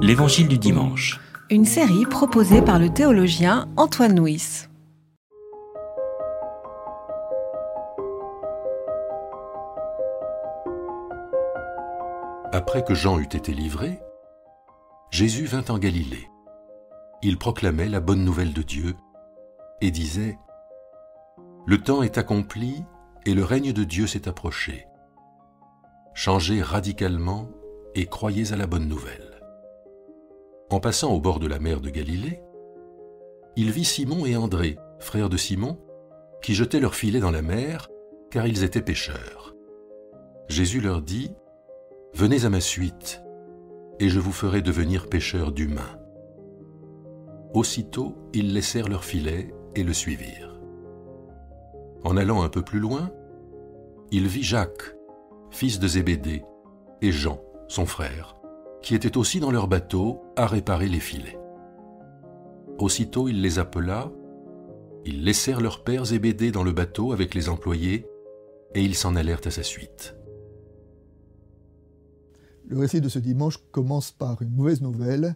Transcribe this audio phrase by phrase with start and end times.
[0.00, 1.20] L'Évangile du dimanche.
[1.50, 4.66] Une série proposée par le théologien Antoine Nuis.
[12.52, 13.98] Après que Jean eut été livré,
[15.10, 16.28] Jésus vint en Galilée.
[17.22, 18.96] Il proclamait la bonne nouvelle de Dieu
[19.80, 20.38] et disait
[21.66, 22.84] Le temps est accompli
[23.26, 24.86] et le règne de Dieu s'est approché.
[26.14, 27.48] Changez radicalement
[27.94, 29.27] et croyez à la bonne nouvelle.
[30.70, 32.42] En passant au bord de la mer de Galilée,
[33.56, 35.78] il vit Simon et André, frères de Simon,
[36.42, 37.88] qui jetaient leurs filets dans la mer,
[38.30, 39.54] car ils étaient pêcheurs.
[40.48, 41.32] Jésus leur dit,
[42.14, 43.22] Venez à ma suite,
[43.98, 45.98] et je vous ferai devenir pêcheurs d'humains.
[47.54, 50.60] Aussitôt, ils laissèrent leurs filets et le suivirent.
[52.04, 53.10] En allant un peu plus loin,
[54.10, 54.94] il vit Jacques,
[55.50, 56.44] fils de Zébédée,
[57.02, 58.37] et Jean, son frère,
[58.82, 61.38] qui étaient aussi dans leur bateau à réparer les filets.
[62.78, 64.10] Aussitôt il les appela,
[65.04, 68.06] ils laissèrent leur père Zébédée dans le bateau avec les employés,
[68.74, 70.14] et ils s'en allèrent à sa suite.
[72.66, 75.34] Le récit de ce dimanche commence par une mauvaise nouvelle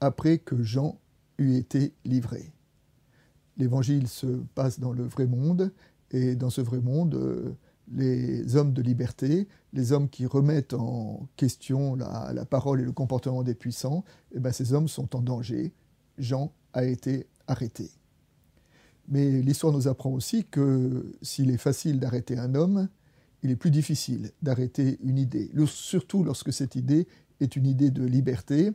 [0.00, 1.00] après que Jean
[1.38, 2.52] eut été livré.
[3.56, 5.72] L'évangile se passe dans le vrai monde
[6.10, 7.56] et dans ce vrai monde, euh,
[7.92, 13.42] les hommes de liberté, les hommes qui remettent en question la, parole et le comportement
[13.42, 15.72] des puissants, eh ben ces hommes sont en danger.
[16.18, 17.90] Jean a été arrêté.
[19.08, 22.88] Mais l'histoire nous apprend aussi que s'il est facile d'arrêter un homme,
[23.42, 27.06] il est plus difficile d'arrêter une idée, surtout lorsque cette idée
[27.40, 28.72] est une idée de liberté.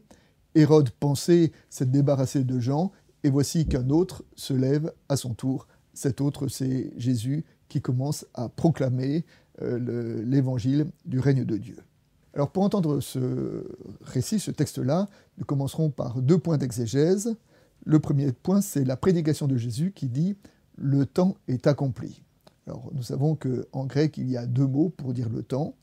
[0.55, 2.91] Hérode pensait s'être débarrassé de Jean,
[3.23, 5.67] et voici qu'un autre se lève à son tour.
[5.93, 9.25] Cet autre, c'est Jésus qui commence à proclamer
[9.61, 11.77] euh, l'évangile du règne de Dieu.
[12.33, 13.65] Alors pour entendre ce
[14.01, 17.35] récit, ce texte-là, nous commencerons par deux points d'exégèse.
[17.85, 20.33] Le premier point, c'est la prédication de Jésus qui dit⁇
[20.75, 22.09] Le temps est accompli⁇
[22.67, 25.75] alors, nous savons qu'en grec, il y a deux mots pour dire le temps.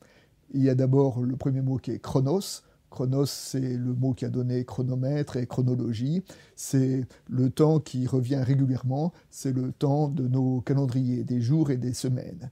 [0.53, 2.63] Il y a d'abord le premier mot qui est chronos.
[2.89, 6.23] Chronos, c'est le mot qui a donné chronomètre et chronologie.
[6.55, 9.13] C'est le temps qui revient régulièrement.
[9.29, 12.51] C'est le temps de nos calendriers, des jours et des semaines.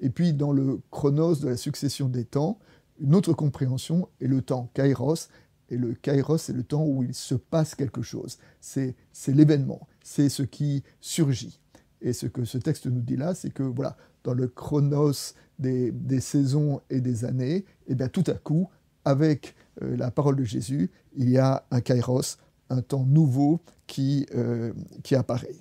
[0.00, 2.58] Et puis, dans le chronos de la succession des temps,
[2.98, 5.28] une autre compréhension est le temps kairos.
[5.70, 8.38] Et le kairos, c'est le temps où il se passe quelque chose.
[8.60, 8.94] C'est
[9.28, 9.88] l'événement.
[10.02, 11.60] C'est ce qui surgit.
[12.00, 16.20] Et ce que ce texte nous dit là, c'est que voilà, dans le chronos des,
[16.20, 18.68] saisons et des années, et eh bien tout à coup,
[19.04, 22.38] avec euh, la parole de Jésus, il y a un kairos,
[22.70, 24.72] un temps nouveau qui, euh,
[25.12, 25.56] apparaît.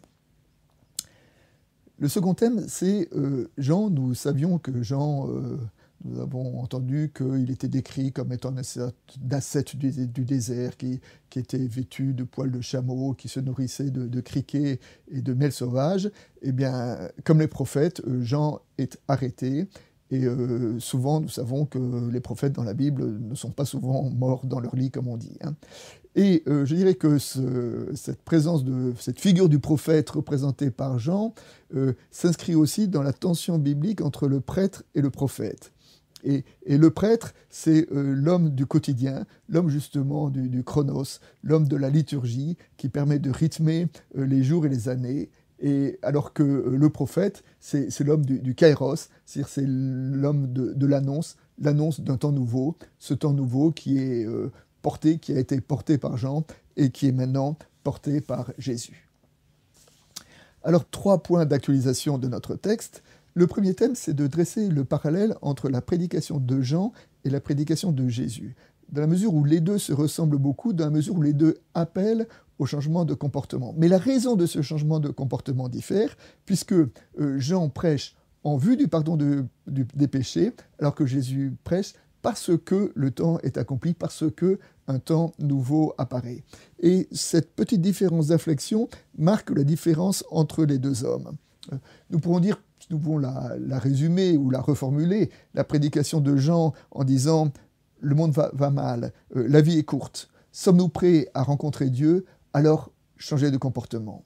[2.00, 3.90] Le second thème, c'est euh, Jean.
[3.90, 5.28] Nous savions que Jean
[6.06, 8.92] nous avons entendu qu'il était décrit comme étant un
[9.76, 11.00] du, désert qui,
[11.36, 14.80] était vêtu de poils de chameau, qui se nourrissait de, criquets
[15.12, 16.12] et de miel sauvage.
[16.42, 19.68] Eh bien, comme les prophètes, Jean est arrêté.
[20.14, 24.10] Et euh, souvent, nous savons que les prophètes dans la Bible ne sont pas souvent
[24.12, 25.38] morts dans leur lit, comme on dit.
[25.42, 25.56] Hein.
[26.16, 31.34] Et euh, je dirais que cette présence de cette figure du prophète représentée par Jean
[32.12, 35.74] s'inscrit aussi dans la tension biblique entre le prêtre et le prophète.
[36.24, 41.90] Et, le prêtre, c'est euh, l'homme du quotidien, l'homme justement du, chronos, l'homme de la
[41.90, 43.88] liturgie qui permet de rythmer
[44.18, 45.30] euh, les jours et les années.
[46.02, 52.02] Alors que euh, le prophète, c'est l'homme du, kairos, c'est-à-dire c'est l'homme de, l'annonce, l'annonce
[52.02, 54.28] d'un temps nouveau, ce temps nouveau qui est
[54.82, 56.44] porté, qui a été porté par Jean
[56.76, 59.10] et qui est maintenant porté par Jésus.
[60.64, 63.04] Alors trois points d'actualisation de notre texte.
[63.34, 66.94] Le premier thème, c'est de dresser le parallèle entre la prédication de Jean
[67.26, 68.56] et la prédication de Jésus,
[68.94, 71.58] dans la mesure où les deux se ressemblent beaucoup, dans la mesure où les deux
[71.74, 72.28] appellent
[72.60, 73.74] au changement de comportement.
[73.76, 76.16] Mais la raison de ce changement de comportement diffère,
[76.46, 76.90] puisque euh,
[77.40, 79.18] Jean prêche en vue du pardon
[79.66, 85.00] des péchés, alors que Jésus prêche parce que le temps est accompli, parce que un
[85.00, 86.44] temps nouveau apparaît.
[86.80, 91.32] Et cette petite différence d'inflexion marque la différence entre les deux hommes.
[91.72, 91.78] Euh,
[92.12, 97.04] nous pourrons dire nous pouvons la, résumer ou la reformuler, la prédication de Jean en
[97.04, 97.52] disant
[98.04, 102.92] le monde va, mal, euh, la vie est courte, sommes-nous prêts à rencontrer Dieu Alors
[103.18, 104.26] changez de comportement?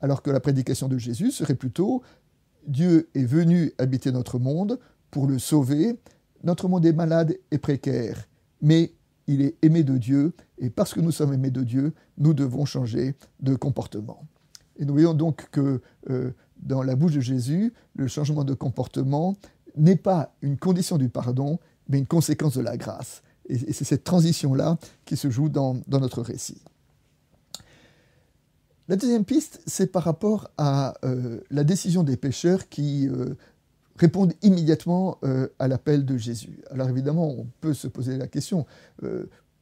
[0.00, 2.02] Alors que la prédication de Jésus serait plutôt
[2.66, 4.78] Dieu est venu habiter notre monde
[5.10, 5.98] pour le sauver,
[6.42, 8.28] notre monde est malade et précaire,
[8.62, 8.92] mais
[9.26, 12.64] il est aimé de Dieu, et parce que nous sommes aimés de Dieu, nous devons
[12.64, 14.26] changer de comportement.
[14.76, 19.36] Et nous voyons donc que euh, dans la bouche de Jésus, le changement de comportement
[19.76, 21.58] n'est pas une condition du pardon,
[21.88, 23.22] mais une conséquence de la grâce.
[23.48, 26.60] Et, c'est cette transition-là qui se joue dans, notre récit.
[28.88, 33.34] La deuxième piste, c'est par rapport à euh, la décision des pêcheurs qui euh,
[33.96, 36.60] répondent immédiatement euh, à l'appel de Jésus.
[36.70, 38.66] Alors évidemment, on peut se poser la question,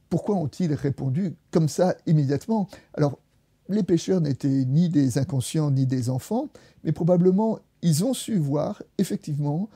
[0.09, 2.69] pourquoi ont-ils répondu comme ça immédiatement?
[2.93, 3.19] Alors,
[3.67, 6.47] les pêcheurs n'étaient ni des inconscients ni des enfants,
[6.85, 9.69] mais probablement ils ont su voir effectivement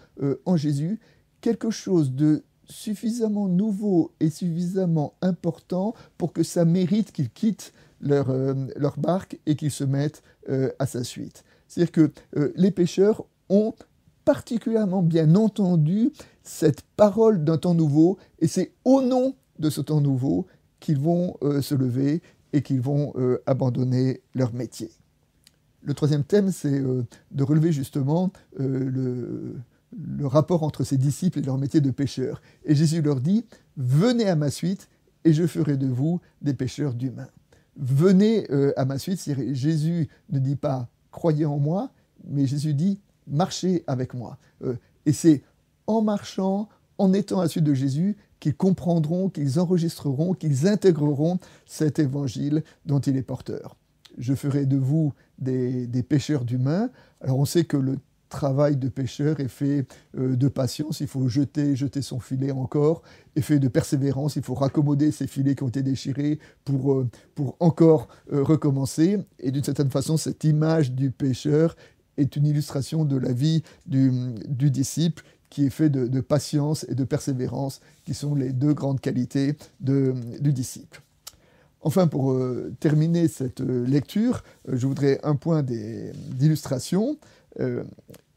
[0.45, 1.01] en Jésus
[1.41, 8.29] quelque chose de suffisamment nouveau et suffisamment important pour que ça mérite qu'ils quittent leur,
[8.29, 11.43] euh, leur, barque et qu'ils se mettent euh, à sa suite.
[11.67, 13.73] C'est-à-dire que euh, les pêcheurs ont
[14.25, 16.11] particulièrement bien entendu
[16.43, 20.47] cette parole d'un temps nouveau et c'est au nom de ce temps nouveau
[20.79, 22.23] qu'ils vont se lever
[22.53, 23.13] et qu'ils vont
[23.45, 24.89] abandonner leur métier.
[25.83, 29.55] Le troisième thème, c'est de relever justement le,
[29.97, 32.41] le rapport entre ses disciples et leur métier de pêcheur.
[32.65, 33.45] Et Jésus leur dit,
[33.77, 34.89] venez à ma suite
[35.23, 37.29] et je ferai de vous des pêcheurs d'humains.
[37.77, 39.23] Venez euh, à ma suite,
[39.53, 41.91] Jésus ne dit pas croyez en moi,
[42.25, 44.38] mais Jésus dit marchez avec moi.
[44.63, 45.43] Euh, et c'est
[45.88, 51.39] en marchant, en étant à la suite de Jésus, qu'ils comprendront, qu'ils enregistreront, qu'ils intégreront
[51.65, 53.77] cet évangile dont il est porteur.
[54.17, 56.89] Je ferai de vous des, des pêcheurs d'humains.
[57.21, 57.97] Alors on sait que le
[58.31, 59.85] travail de pêcheur est fait
[60.17, 63.03] euh, de patience, il faut jeter, jeter son filet encore,
[63.35, 67.07] est fait de persévérance, il faut raccommoder ces filets qui ont été déchirés pour, euh,
[67.35, 69.19] pour encore euh, recommencer.
[69.39, 71.75] Et d'une certaine façon, cette image du pêcheur
[72.17, 74.11] est une illustration de la vie du,
[74.47, 78.73] du disciple qui est fait de, de, patience et de persévérance, qui sont les deux
[78.73, 81.01] grandes qualités de, du disciple.
[81.81, 82.39] Enfin, pour
[82.79, 87.17] terminer cette lecture, je voudrais un point d'illustration.
[87.59, 87.83] Euh,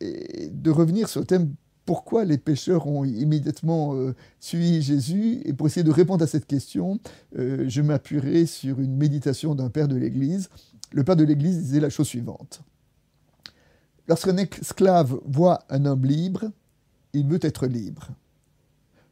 [0.00, 5.42] et de revenir sur le thème pourquoi les pêcheurs ont immédiatement euh, suivi Jésus.
[5.44, 6.98] Et pour essayer de répondre à cette question,
[7.38, 10.48] euh, je m'appuierai sur une méditation d'un père de l'Église.
[10.92, 12.62] Le père de l'Église disait la chose suivante.
[14.08, 16.50] Lorsqu'un esclave voit un homme libre,
[17.12, 18.08] il veut être libre.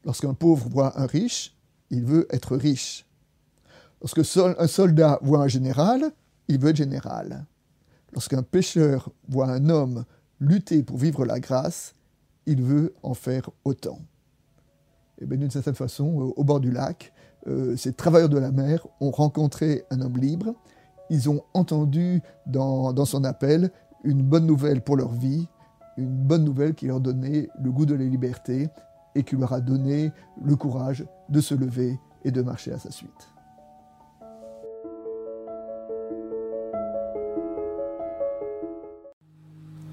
[0.05, 1.55] Lorsqu'un pauvre voit un riche,
[1.91, 3.07] il veut être riche.
[4.01, 6.11] Lorsque un soldat voit un général,
[6.49, 7.47] il veut être général.
[8.13, 10.05] Lorsqu'un pécheur voit un homme
[10.41, 11.95] lutter pour vivre la grâce,
[12.47, 13.99] il veut en faire autant.
[15.21, 17.13] Bien d'une certaine façon, euh, au bord du lac,
[17.47, 20.55] euh, ces travailleurs de la mer ont rencontré un homme libre.
[21.11, 23.71] Ils ont entendu dans, dans, son appel
[24.05, 25.47] une bonne nouvelle pour leur vie,
[25.97, 28.69] une bonne nouvelle qui leur donnait le goût de la liberté
[29.15, 30.11] et qui leur a donné
[30.43, 33.32] le courage de se lever et de marcher à sa suite.